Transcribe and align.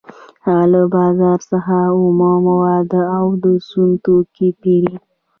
هغه 0.45 0.65
له 0.73 0.81
بازار 0.95 1.39
څخه 1.51 1.77
اومه 1.97 2.31
مواد 2.47 2.89
او 3.17 3.25
د 3.43 3.45
سون 3.67 3.89
توکي 4.03 4.49
پېري 4.61 4.93